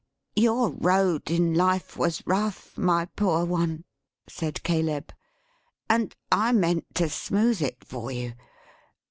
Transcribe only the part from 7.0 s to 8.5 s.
smooth it for you.